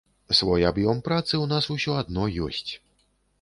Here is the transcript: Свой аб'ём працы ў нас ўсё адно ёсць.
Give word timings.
Свой 0.37 0.63
аб'ём 0.69 1.01
працы 1.07 1.31
ў 1.31 1.45
нас 1.51 1.69
ўсё 1.75 1.99
адно 2.01 2.25
ёсць. 2.49 2.71